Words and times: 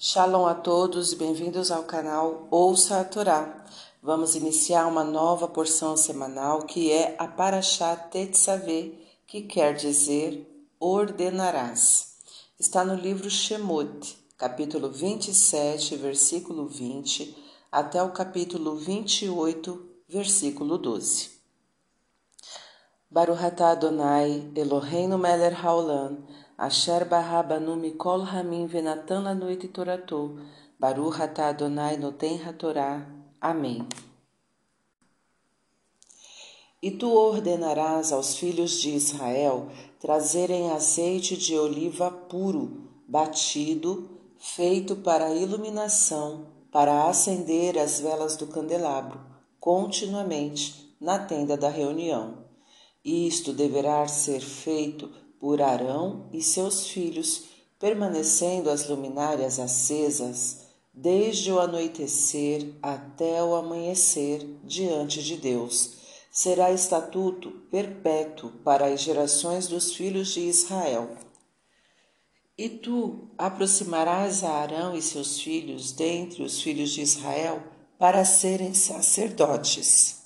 Shalom 0.00 0.46
a 0.46 0.54
todos 0.54 1.12
e 1.12 1.16
bem-vindos 1.16 1.72
ao 1.72 1.82
canal 1.82 2.46
Ouça 2.52 3.00
a 3.00 3.04
Torá. 3.04 3.66
Vamos 4.00 4.36
iniciar 4.36 4.86
uma 4.86 5.02
nova 5.02 5.48
porção 5.48 5.96
semanal 5.96 6.62
que 6.62 6.92
é 6.92 7.16
a 7.18 7.26
Parashat 7.26 8.08
Tetzaveh, 8.08 8.92
que 9.26 9.42
quer 9.42 9.74
dizer 9.74 10.48
ordenarás. 10.78 12.14
Está 12.60 12.84
no 12.84 12.94
livro 12.94 13.28
Shemot, 13.28 14.16
capítulo 14.36 14.88
27, 14.88 15.96
versículo 15.96 16.68
20, 16.68 17.36
até 17.72 18.00
o 18.00 18.12
capítulo 18.12 18.76
28, 18.76 19.84
versículo 20.08 20.78
12. 20.78 21.30
Baruch 23.10 23.42
atah 23.42 23.70
Adonai, 23.70 24.48
Eloheinu 24.54 25.18
melech 25.18 25.56
haolam, 25.56 26.24
Asher 26.58 27.04
barrabanu 27.04 27.76
mikol 27.76 28.26
ramin 28.26 28.66
venatan 28.66 29.22
lanuit 29.22 29.72
toratou, 29.72 30.40
Baruch 30.80 31.20
atah 31.20 31.50
Adonai 31.50 31.96
noten. 31.96 32.40
Amém. 33.40 33.86
E 36.82 36.90
tu 36.90 37.12
ordenarás 37.12 38.12
aos 38.12 38.36
filhos 38.36 38.80
de 38.80 38.90
Israel 38.90 39.68
trazerem 40.00 40.72
azeite 40.72 41.36
de 41.36 41.56
oliva 41.56 42.10
puro, 42.10 42.88
batido, 43.06 44.10
feito 44.36 44.96
para 44.96 45.32
iluminação, 45.32 46.46
para 46.72 47.08
acender 47.08 47.78
as 47.78 48.00
velas 48.00 48.36
do 48.36 48.48
candelabro, 48.48 49.20
continuamente 49.60 50.92
na 51.00 51.20
tenda 51.20 51.56
da 51.56 51.68
reunião. 51.68 52.44
Isto 53.04 53.52
deverá 53.52 54.08
ser 54.08 54.40
feito 54.40 55.08
por 55.40 55.62
Arão 55.62 56.28
e 56.32 56.42
seus 56.42 56.86
filhos, 56.88 57.44
permanecendo 57.78 58.70
as 58.70 58.88
luminárias 58.88 59.58
acesas 59.58 60.68
desde 60.92 61.52
o 61.52 61.60
anoitecer 61.60 62.74
até 62.82 63.42
o 63.42 63.54
amanhecer 63.54 64.44
diante 64.64 65.22
de 65.22 65.36
Deus. 65.36 65.96
Será 66.30 66.72
estatuto 66.72 67.50
perpétuo 67.70 68.50
para 68.64 68.86
as 68.86 69.00
gerações 69.00 69.68
dos 69.68 69.94
filhos 69.94 70.28
de 70.28 70.40
Israel. 70.40 71.16
E 72.56 72.68
tu 72.68 73.28
aproximarás 73.38 74.42
a 74.42 74.50
Arão 74.50 74.94
e 74.94 75.00
seus 75.00 75.40
filhos 75.40 75.92
dentre 75.92 76.42
os 76.42 76.60
filhos 76.60 76.90
de 76.90 77.02
Israel 77.02 77.62
para 77.96 78.24
serem 78.24 78.74
sacerdotes. 78.74 80.17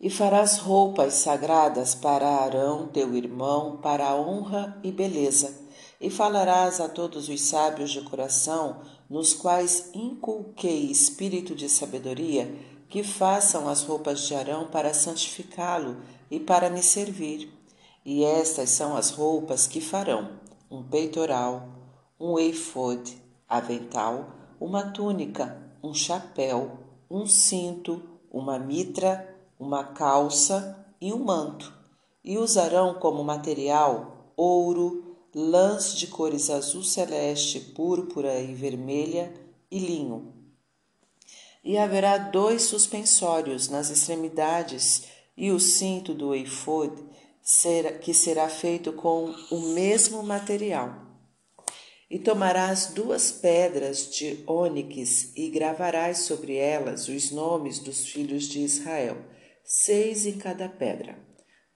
E 0.00 0.08
farás 0.08 0.56
roupas 0.56 1.12
sagradas 1.12 1.94
para 1.94 2.26
Arão, 2.26 2.86
teu 2.86 3.14
irmão, 3.14 3.76
para 3.82 4.08
a 4.08 4.16
honra 4.16 4.78
e 4.82 4.90
beleza. 4.90 5.54
E 6.00 6.08
falarás 6.08 6.80
a 6.80 6.88
todos 6.88 7.28
os 7.28 7.42
sábios 7.42 7.90
de 7.90 8.00
coração, 8.00 8.80
nos 9.10 9.34
quais 9.34 9.90
inculquei 9.92 10.90
espírito 10.90 11.54
de 11.54 11.68
sabedoria, 11.68 12.50
que 12.88 13.02
façam 13.02 13.68
as 13.68 13.82
roupas 13.82 14.26
de 14.26 14.34
Arão 14.34 14.68
para 14.68 14.94
santificá-lo 14.94 15.98
e 16.30 16.40
para 16.40 16.70
me 16.70 16.82
servir. 16.82 17.52
E 18.02 18.24
estas 18.24 18.70
são 18.70 18.96
as 18.96 19.10
roupas 19.10 19.66
que 19.66 19.82
farão: 19.82 20.30
um 20.70 20.82
peitoral, 20.82 21.68
um 22.18 22.38
eifod, 22.38 23.20
avental, 23.46 24.30
uma 24.58 24.92
túnica, 24.92 25.60
um 25.82 25.92
chapéu, 25.92 26.78
um 27.10 27.26
cinto, 27.26 28.02
uma 28.32 28.58
mitra 28.58 29.30
uma 29.60 29.84
calça 29.84 30.86
e 30.98 31.12
um 31.12 31.22
manto, 31.22 31.70
e 32.24 32.38
usarão 32.38 32.94
como 32.94 33.22
material 33.22 34.32
ouro, 34.34 35.18
lãs 35.34 35.94
de 35.94 36.06
cores 36.06 36.48
azul 36.48 36.82
celeste, 36.82 37.60
púrpura 37.60 38.40
e 38.40 38.54
vermelha 38.54 39.32
e 39.70 39.78
linho. 39.78 40.32
E 41.62 41.76
haverá 41.76 42.16
dois 42.16 42.62
suspensórios 42.62 43.68
nas 43.68 43.90
extremidades 43.90 45.04
e 45.36 45.50
o 45.50 45.60
cinto 45.60 46.14
do 46.14 46.34
eifod, 46.34 46.94
que 48.00 48.14
será 48.14 48.48
feito 48.48 48.94
com 48.94 49.34
o 49.50 49.60
mesmo 49.74 50.22
material. 50.22 51.06
E 52.10 52.18
tomarás 52.18 52.86
duas 52.94 53.30
pedras 53.30 54.10
de 54.10 54.42
ônix 54.46 55.36
e 55.36 55.50
gravarás 55.50 56.20
sobre 56.20 56.56
elas 56.56 57.08
os 57.08 57.30
nomes 57.30 57.78
dos 57.78 58.06
filhos 58.06 58.44
de 58.44 58.60
Israel 58.60 59.18
seis 59.72 60.26
em 60.26 60.36
cada 60.36 60.68
pedra, 60.68 61.16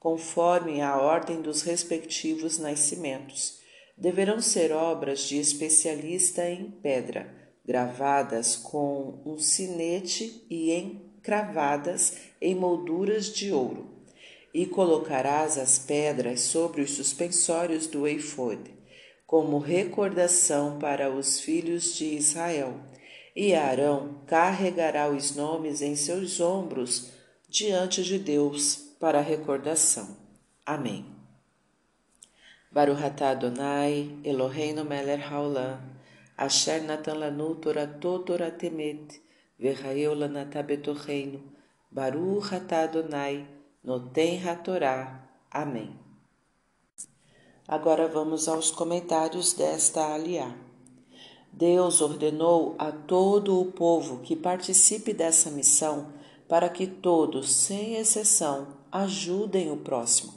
conforme 0.00 0.82
a 0.82 0.96
ordem 0.96 1.40
dos 1.40 1.62
respectivos 1.62 2.58
nascimentos. 2.58 3.60
Deverão 3.96 4.40
ser 4.40 4.72
obras 4.72 5.20
de 5.20 5.38
especialista 5.38 6.44
em 6.50 6.72
pedra, 6.82 7.32
gravadas 7.64 8.56
com 8.56 9.22
um 9.24 9.38
sinete 9.38 10.44
e 10.50 10.72
encravadas 10.72 12.16
em 12.40 12.52
molduras 12.52 13.26
de 13.26 13.52
ouro. 13.52 13.88
E 14.52 14.66
colocarás 14.66 15.56
as 15.56 15.78
pedras 15.78 16.40
sobre 16.40 16.82
os 16.82 16.90
suspensórios 16.90 17.86
do 17.86 18.08
eifode, 18.08 18.74
como 19.24 19.58
recordação 19.58 20.80
para 20.80 21.12
os 21.12 21.38
filhos 21.38 21.94
de 21.94 22.06
Israel. 22.06 22.74
E 23.36 23.54
Arão 23.54 24.20
carregará 24.26 25.08
os 25.08 25.36
nomes 25.36 25.80
em 25.80 25.94
seus 25.94 26.40
ombros 26.40 27.13
diante 27.54 28.02
de 28.02 28.18
Deus 28.18 28.96
para 28.98 29.20
recordação. 29.20 30.16
Amém. 30.66 31.06
Baruch 32.72 33.00
atah 33.00 33.30
Adonai, 33.30 34.18
Eloheinu 34.24 34.84
melech 34.84 35.22
haolam, 35.22 35.78
asher 36.36 36.82
natan 36.82 37.14
lanu 37.14 37.54
torato 37.54 38.18
toratemet, 38.26 39.20
v'chayeu 39.56 40.14
lanatah 40.14 40.64
betocheinu, 40.64 41.40
Baruch 41.92 42.52
atah 42.52 42.82
Adonai, 42.82 43.46
noten 43.84 44.42
hatorá. 44.42 45.22
Amém. 45.48 45.96
Agora 47.68 48.08
vamos 48.08 48.48
aos 48.48 48.72
comentários 48.72 49.52
desta 49.52 50.12
aliá. 50.12 50.52
Deus 51.52 52.00
ordenou 52.00 52.74
a 52.80 52.90
todo 52.90 53.60
o 53.60 53.70
povo 53.70 54.22
que 54.22 54.34
participe 54.34 55.12
dessa 55.14 55.52
missão 55.52 56.12
para 56.54 56.68
que 56.68 56.86
todos, 56.86 57.52
sem 57.52 57.96
exceção, 57.96 58.68
ajudem 58.92 59.72
o 59.72 59.76
próximo. 59.76 60.32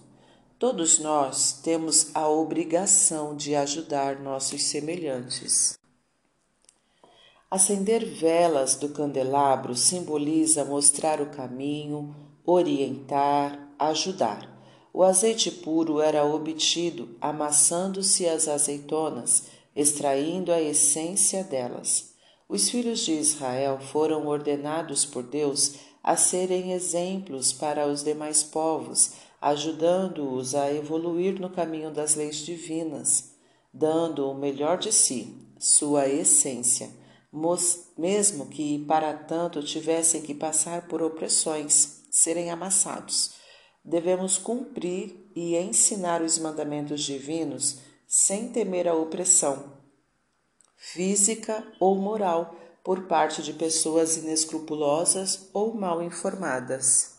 Todos 0.57 0.97
nós 0.97 1.59
temos 1.61 2.09
a 2.15 2.27
obrigação 2.27 3.35
de 3.35 3.53
ajudar 3.53 4.19
nossos 4.19 4.63
semelhantes. 4.63 5.77
Acender 7.51 8.03
velas 8.03 8.73
do 8.75 8.89
candelabro 8.89 9.75
simboliza 9.75 10.65
mostrar 10.65 11.21
o 11.21 11.27
caminho, 11.27 12.15
orientar, 12.43 13.69
ajudar. 13.77 14.59
O 14.91 15.03
azeite 15.03 15.51
puro 15.51 16.01
era 16.01 16.25
obtido 16.25 17.15
amassando-se 17.21 18.27
as 18.27 18.47
azeitonas, 18.47 19.43
extraindo 19.75 20.51
a 20.51 20.59
essência 20.59 21.43
delas. 21.43 22.15
Os 22.49 22.69
filhos 22.69 23.01
de 23.01 23.11
Israel 23.11 23.77
foram 23.79 24.25
ordenados 24.25 25.05
por 25.05 25.21
Deus 25.21 25.86
a 26.07 26.15
serem 26.15 26.71
exemplos 26.71 27.51
para 27.51 27.85
os 27.85 28.01
demais 28.01 28.41
povos, 28.41 29.11
ajudando-os 29.41 30.55
a 30.55 30.71
evoluir 30.71 31.37
no 31.37 31.49
caminho 31.49 31.91
das 31.91 32.15
leis 32.15 32.37
divinas, 32.37 33.33
dando 33.73 34.31
o 34.31 34.33
melhor 34.33 34.77
de 34.77 34.89
si, 34.89 35.35
sua 35.59 36.07
essência, 36.07 36.89
mesmo 37.97 38.45
que 38.45 38.79
para 38.85 39.13
tanto 39.13 39.61
tivessem 39.61 40.21
que 40.21 40.33
passar 40.33 40.87
por 40.87 41.03
opressões, 41.03 42.03
serem 42.09 42.51
amassados. 42.51 43.31
Devemos 43.83 44.37
cumprir 44.37 45.29
e 45.35 45.57
ensinar 45.57 46.21
os 46.21 46.39
mandamentos 46.39 47.03
divinos 47.03 47.79
sem 48.07 48.47
temer 48.47 48.87
a 48.87 48.93
opressão, 48.93 49.73
física 50.77 51.67
ou 51.81 51.97
moral 51.97 52.55
por 52.87 53.01
parte 53.01 53.43
de 53.43 53.51
pessoas 53.51 54.15
inescrupulosas 54.15 55.49
ou 55.51 55.73
mal 55.73 56.01
informadas. 56.01 57.15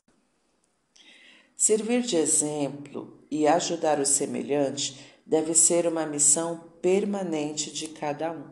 Servir 1.54 2.00
de 2.00 2.16
exemplo 2.16 3.18
e 3.30 3.46
ajudar 3.46 4.00
o 4.00 4.06
semelhante 4.06 4.98
deve 5.26 5.52
ser 5.52 5.86
uma 5.86 6.06
missão 6.06 6.64
permanente 6.80 7.70
de 7.70 7.88
cada 7.88 8.32
um. 8.32 8.44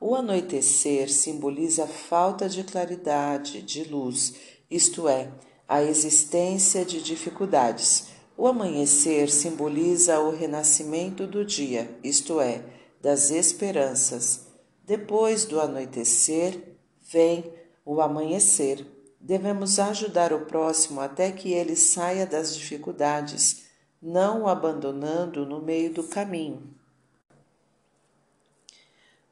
O 0.00 0.16
anoitecer 0.16 1.08
simboliza 1.08 1.84
a 1.84 1.86
falta 1.86 2.48
de 2.48 2.64
claridade, 2.64 3.62
de 3.62 3.84
luz, 3.84 4.34
isto 4.68 5.08
é, 5.08 5.30
a 5.68 5.80
existência 5.80 6.84
de 6.84 7.00
dificuldades. 7.00 8.08
O 8.36 8.48
amanhecer 8.48 9.30
simboliza 9.30 10.18
o 10.18 10.32
renascimento 10.32 11.24
do 11.24 11.44
dia, 11.44 11.96
isto 12.02 12.40
é, 12.40 12.64
das 13.00 13.30
esperanças. 13.30 14.50
Depois 14.84 15.44
do 15.44 15.60
anoitecer, 15.60 16.76
vem 17.00 17.52
o 17.84 18.00
amanhecer. 18.00 18.86
Devemos 19.20 19.78
ajudar 19.78 20.32
o 20.32 20.46
próximo 20.46 21.00
até 21.00 21.30
que 21.30 21.52
ele 21.52 21.76
saia 21.76 22.26
das 22.26 22.56
dificuldades, 22.56 23.66
não 24.02 24.42
o 24.42 24.48
abandonando 24.48 25.46
no 25.46 25.62
meio 25.62 25.92
do 25.92 26.02
caminho. 26.02 26.74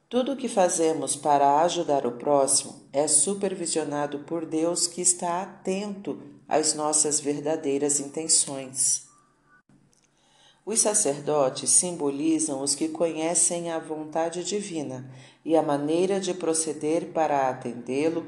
Tudo 0.07 0.33
o 0.33 0.37
que 0.37 0.47
fazemos 0.47 1.15
para 1.15 1.61
ajudar 1.61 2.05
o 2.05 2.13
próximo 2.13 2.83
é 2.91 3.07
supervisionado 3.07 4.19
por 4.19 4.45
Deus 4.45 4.87
que 4.87 5.01
está 5.01 5.41
atento 5.41 6.21
às 6.47 6.73
nossas 6.73 7.19
verdadeiras 7.19 7.99
intenções. 7.99 9.10
Os 10.71 10.79
sacerdotes 10.79 11.69
simbolizam 11.69 12.61
os 12.61 12.75
que 12.75 12.87
conhecem 12.87 13.69
a 13.69 13.77
vontade 13.77 14.41
divina 14.41 15.05
e 15.43 15.57
a 15.57 15.61
maneira 15.61 16.17
de 16.17 16.33
proceder 16.33 17.07
para 17.07 17.49
atendê-lo. 17.49 18.25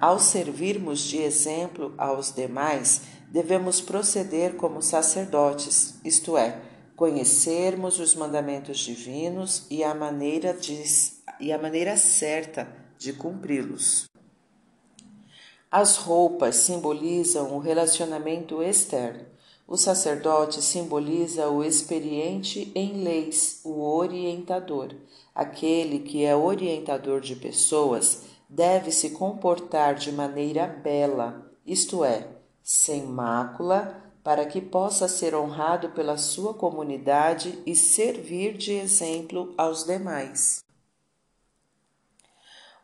Ao 0.00 0.20
servirmos 0.20 1.00
de 1.00 1.20
exemplo 1.20 1.92
aos 1.98 2.30
demais, 2.30 3.02
devemos 3.28 3.80
proceder 3.80 4.54
como 4.54 4.80
sacerdotes, 4.80 5.96
isto 6.04 6.38
é, 6.38 6.62
conhecermos 6.94 7.98
os 7.98 8.14
mandamentos 8.14 8.78
divinos 8.78 9.66
e 9.68 9.82
a 9.82 9.92
maneira, 9.92 10.54
de, 10.54 10.80
e 11.40 11.52
a 11.52 11.58
maneira 11.58 11.96
certa 11.96 12.68
de 12.98 13.12
cumpri-los. 13.12 14.08
As 15.68 15.96
roupas 15.96 16.54
simbolizam 16.54 17.52
o 17.56 17.58
relacionamento 17.58 18.62
externo. 18.62 19.39
O 19.70 19.76
sacerdote 19.76 20.60
simboliza 20.60 21.48
o 21.48 21.62
experiente 21.62 22.72
em 22.74 23.04
leis, 23.04 23.60
o 23.62 23.80
orientador. 23.80 24.96
Aquele 25.32 26.00
que 26.00 26.24
é 26.24 26.34
orientador 26.34 27.20
de 27.20 27.36
pessoas 27.36 28.22
deve 28.48 28.90
se 28.90 29.10
comportar 29.10 29.94
de 29.94 30.10
maneira 30.10 30.66
bela, 30.66 31.52
isto 31.64 32.04
é, 32.04 32.26
sem 32.64 33.04
mácula, 33.04 34.10
para 34.24 34.44
que 34.44 34.60
possa 34.60 35.06
ser 35.06 35.36
honrado 35.36 35.90
pela 35.90 36.18
sua 36.18 36.52
comunidade 36.52 37.62
e 37.64 37.76
servir 37.76 38.56
de 38.56 38.72
exemplo 38.72 39.54
aos 39.56 39.84
demais. 39.84 40.64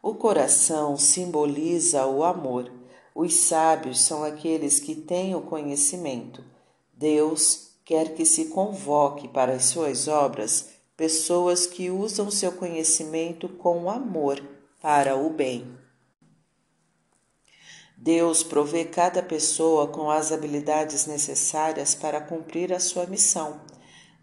O 0.00 0.14
coração 0.14 0.96
simboliza 0.96 2.06
o 2.06 2.22
amor. 2.22 2.70
Os 3.12 3.34
sábios 3.34 4.02
são 4.02 4.22
aqueles 4.22 4.78
que 4.78 4.94
têm 4.94 5.34
o 5.34 5.42
conhecimento. 5.42 6.54
Deus 6.96 7.72
quer 7.84 8.14
que 8.14 8.25
se 8.25 8.46
convoque 8.46 9.28
para 9.28 9.52
as 9.52 9.66
suas 9.66 10.08
obras 10.08 10.70
pessoas 10.96 11.66
que 11.66 11.90
usam 11.90 12.31
seu 12.31 12.50
conhecimento 12.52 13.50
com 13.50 13.90
amor 13.90 14.43
para 14.81 15.14
o 15.14 15.28
bem. 15.28 15.76
Deus 17.98 18.43
provê 18.43 18.84
cada 18.84 19.22
pessoa 19.22 19.88
com 19.88 20.10
as 20.10 20.32
habilidades 20.32 21.06
necessárias 21.06 21.94
para 21.94 22.20
cumprir 22.20 22.72
a 22.72 22.81
sua 22.81 23.06
missão. 23.06 23.60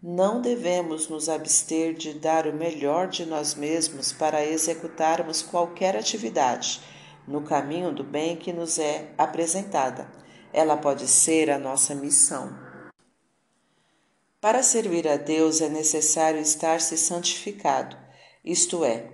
Não 0.02 0.40
devemos 0.40 1.08
nos 1.08 1.28
abster 1.28 1.94
de 1.94 2.12
dar 2.12 2.46
o 2.46 2.52
melhor 2.52 3.08
de 3.08 3.24
nós 3.24 3.54
mesmos 3.54 4.12
para 4.12 4.44
executarmos 4.44 5.42
qualquer 5.42 5.96
atividade 5.96 6.80
no 7.26 7.40
caminho 7.40 7.92
do 7.92 8.04
bem 8.04 8.36
que 8.36 8.52
nos 8.52 8.78
é 8.78 9.12
apresentada. 9.16 10.08
Ela 10.52 10.76
pode 10.76 11.08
ser 11.08 11.50
a 11.50 11.58
nossa 11.58 11.94
missão. 11.94 12.63
Para 14.44 14.62
servir 14.62 15.08
a 15.08 15.16
Deus 15.16 15.62
é 15.62 15.70
necessário 15.70 16.38
estar-se 16.38 16.98
santificado, 16.98 17.96
isto 18.44 18.84
é, 18.84 19.10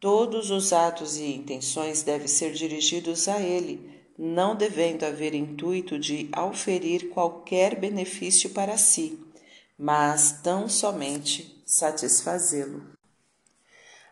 todos 0.00 0.50
os 0.50 0.72
atos 0.72 1.16
e 1.16 1.36
intenções 1.36 2.02
devem 2.02 2.26
ser 2.26 2.52
dirigidos 2.52 3.28
a 3.28 3.40
Ele 3.40 4.02
não 4.18 4.56
devendo 4.56 5.04
haver 5.04 5.34
intuito 5.34 6.00
de 6.00 6.28
auferir 6.32 7.10
qualquer 7.10 7.78
benefício 7.78 8.50
para 8.50 8.76
si, 8.76 9.24
mas 9.78 10.40
tão 10.42 10.68
somente 10.68 11.62
satisfazê-lo. 11.64 12.82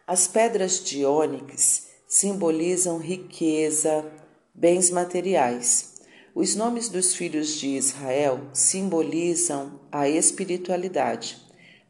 As 0.07 0.29
pedras 0.29 0.85
de 0.85 1.05
ônix 1.05 1.89
simbolizam 2.07 2.97
riqueza, 2.99 4.09
bens 4.55 4.89
materiais. 4.89 5.90
Os 6.41 6.57
nomes 6.57 6.89
dos 6.89 7.15
filhos 7.15 7.59
de 7.59 7.77
Israel 7.77 8.41
simbolizam 8.55 9.79
a 9.93 10.09
espiritualidade. 10.09 11.37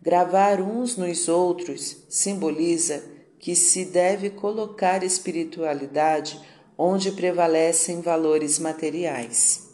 Gravar 0.03 0.61
uns 0.61 0.97
nos 0.97 1.29
outros 1.29 1.99
simboliza 2.09 3.01
que 3.39 3.55
se 3.55 3.85
deve 3.85 4.29
colocar 4.29 5.05
espiritualidade 5.05 6.37
onde 6.77 7.13
prevalecem 7.13 8.01
valores 8.01 8.59
materiais. 8.59 9.69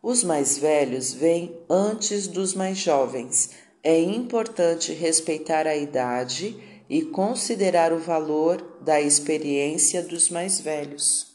Os 0.00 0.22
mais 0.22 0.56
velhos 0.56 1.12
vêm 1.12 1.60
antes 1.68 2.28
dos 2.28 2.54
mais 2.54 2.78
jovens. 2.78 3.50
É 3.82 4.00
importante 4.00 4.92
respeitar 4.92 5.66
a 5.66 5.76
idade 5.76 6.56
e 6.88 7.02
considerar 7.02 7.92
o 7.92 7.98
valor 7.98 8.78
da 8.80 9.00
experiência 9.00 10.00
dos 10.00 10.30
mais 10.30 10.60
velhos. 10.60 11.29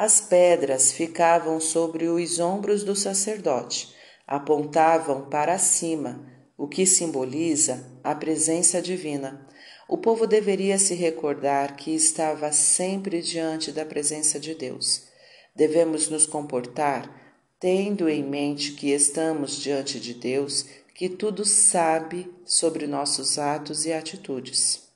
As 0.00 0.18
pedras 0.18 0.92
ficavam 0.92 1.60
sobre 1.60 2.08
os 2.08 2.38
ombros 2.38 2.82
do 2.82 2.96
sacerdote, 2.96 3.94
apontavam 4.26 5.28
para 5.28 5.58
cima, 5.58 6.26
o 6.56 6.66
que 6.66 6.86
simboliza 6.86 7.84
a 8.02 8.14
presença 8.14 8.80
divina. 8.80 9.46
O 9.86 9.98
povo 9.98 10.26
deveria 10.26 10.78
se 10.78 10.94
recordar 10.94 11.76
que 11.76 11.94
estava 11.94 12.50
sempre 12.50 13.20
diante 13.20 13.72
da 13.72 13.84
presença 13.84 14.40
de 14.40 14.54
Deus. 14.54 15.02
Devemos 15.54 16.08
nos 16.08 16.24
comportar 16.24 17.36
tendo 17.60 18.08
em 18.08 18.24
mente 18.24 18.72
que 18.72 18.92
estamos 18.92 19.60
diante 19.60 20.00
de 20.00 20.14
Deus, 20.14 20.64
que 20.94 21.10
tudo 21.10 21.44
sabe 21.44 22.26
sobre 22.46 22.86
nossos 22.86 23.38
atos 23.38 23.84
e 23.84 23.92
atitudes. 23.92 24.89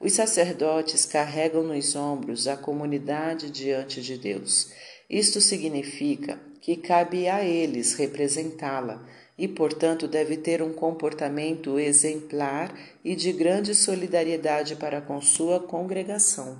Os 0.00 0.14
sacerdotes 0.14 1.04
carregam 1.04 1.62
nos 1.62 1.94
ombros 1.94 2.48
a 2.48 2.56
comunidade 2.56 3.50
diante 3.50 4.00
de 4.00 4.16
Deus. 4.16 4.72
Isto 5.10 5.42
significa 5.42 6.40
que 6.58 6.74
cabe 6.74 7.28
a 7.28 7.44
eles 7.44 7.92
representá-la 7.92 9.06
e, 9.36 9.46
portanto, 9.46 10.08
deve 10.08 10.38
ter 10.38 10.62
um 10.62 10.72
comportamento 10.72 11.78
exemplar 11.78 12.74
e 13.04 13.14
de 13.14 13.30
grande 13.30 13.74
solidariedade 13.74 14.74
para 14.74 15.02
com 15.02 15.20
sua 15.20 15.60
congregação. 15.60 16.58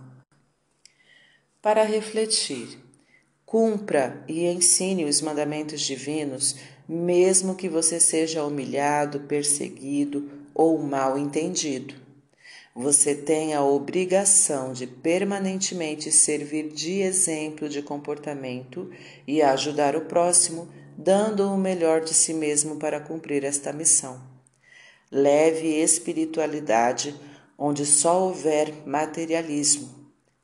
Para 1.63 1.83
refletir, 1.83 2.79
cumpra 3.47 4.23
e 4.29 4.45
ensine 4.45 5.07
os 5.07 5.23
mandamentos 5.23 5.81
divinos, 5.81 6.57
mesmo 6.87 7.55
que 7.55 7.71
você 7.71 7.99
seja 7.99 8.45
humilhado, 8.45 9.21
perseguido 9.21 10.31
ou 10.55 10.79
mal 10.79 11.19
entendido. 11.19 12.10
Você 12.75 13.17
tem 13.17 13.53
a 13.53 13.65
obrigação 13.65 14.73
de 14.73 14.87
permanentemente 14.87 16.13
servir 16.13 16.69
de 16.69 17.01
exemplo 17.01 17.69
de 17.69 17.83
comportamento 17.83 18.91
e 19.27 19.43
ajudar 19.43 19.97
o 19.97 20.03
próximo 20.03 20.69
dando 20.97 21.51
o 21.51 21.57
melhor 21.57 22.03
de 22.03 22.15
si 22.15 22.33
mesmo 22.33 22.77
para 22.77 23.01
cumprir 23.01 23.43
esta 23.43 23.73
missão. 23.73 24.23
Leve 25.11 25.67
espiritualidade 25.81 27.15
onde 27.59 27.85
só 27.85 28.23
houver 28.23 28.87
materialismo. 28.87 29.89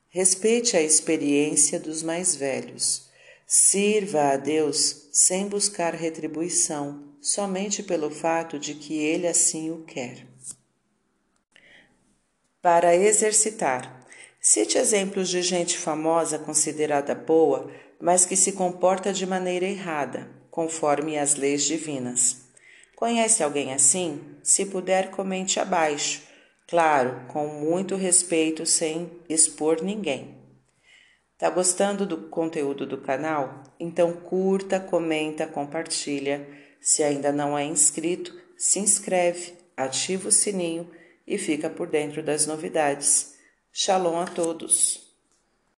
Respeite 0.09 0.75
a 0.75 0.81
experiência 0.81 1.79
dos 1.79 2.03
mais 2.03 2.35
velhos. 2.35 3.07
Sirva 3.45 4.33
a 4.33 4.37
Deus 4.37 5.07
sem 5.13 5.47
buscar 5.47 5.93
retribuição, 5.93 7.13
somente 7.21 7.81
pelo 7.81 8.09
fato 8.09 8.59
de 8.59 8.73
que 8.73 8.97
Ele 8.97 9.27
assim 9.27 9.71
o 9.71 9.83
quer. 9.83 10.27
Para 12.67 12.93
exercitar, 12.93 14.05
cite 14.41 14.77
exemplos 14.77 15.29
de 15.29 15.41
gente 15.41 15.77
famosa 15.77 16.37
considerada 16.37 17.15
boa, 17.15 17.71
mas 17.97 18.25
que 18.25 18.35
se 18.35 18.51
comporta 18.51 19.13
de 19.13 19.25
maneira 19.25 19.65
errada 19.65 20.29
conforme 20.51 21.17
as 21.17 21.35
leis 21.35 21.63
divinas. 21.63 22.49
Conhece 22.93 23.41
alguém 23.41 23.73
assim? 23.73 24.19
Se 24.43 24.65
puder, 24.65 25.11
comente 25.11 25.61
abaixo. 25.61 26.23
Claro, 26.67 27.21
com 27.29 27.47
muito 27.47 27.95
respeito, 27.95 28.65
sem 28.65 29.09
expor 29.29 29.81
ninguém. 29.81 30.35
Tá 31.37 31.49
gostando 31.49 32.05
do 32.05 32.27
conteúdo 32.27 32.85
do 32.85 32.97
canal? 32.97 33.63
Então 33.79 34.11
curta, 34.11 34.77
comenta, 34.77 35.47
compartilha. 35.47 36.45
Se 36.81 37.01
ainda 37.01 37.31
não 37.31 37.57
é 37.57 37.63
inscrito, 37.63 38.37
se 38.57 38.77
inscreve, 38.77 39.53
ativa 39.77 40.27
o 40.27 40.33
sininho 40.33 40.91
e 41.27 41.37
fica 41.37 41.69
por 41.69 41.87
dentro 41.89 42.23
das 42.23 42.47
novidades. 42.47 43.35
Shalom 43.73 44.17
a 44.17 44.25
todos! 44.25 45.06